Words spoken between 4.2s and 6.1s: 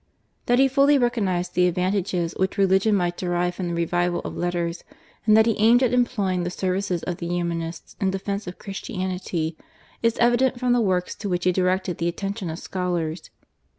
of letters, and that he aimed at